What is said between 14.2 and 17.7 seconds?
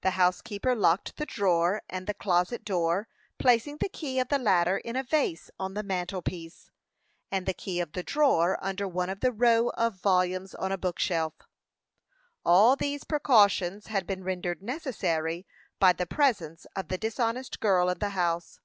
rendered necessary by the presence of the dishonest